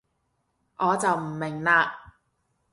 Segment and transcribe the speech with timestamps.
[0.77, 1.91] 我就唔知喇